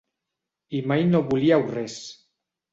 [0.77, 2.01] I mai no volíeu res.